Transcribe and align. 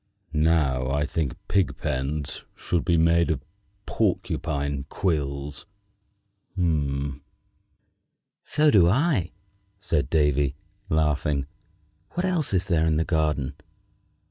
Now 0.33 0.89
I 0.89 1.05
think 1.05 1.29
that 1.33 1.47
pigpens 1.47 2.43
should 2.55 2.83
be 2.83 2.97
made 2.97 3.29
of 3.29 3.45
porcupine 3.85 4.85
quills." 4.89 5.67
"So 6.57 7.19
do 8.71 8.89
I," 8.89 9.31
said 9.79 10.09
Davy, 10.09 10.55
laughing. 10.89 11.45
"What 12.13 12.25
else 12.25 12.51
is 12.51 12.67
there 12.67 12.87
in 12.87 12.97
the 12.97 13.05
garden?" 13.05 13.53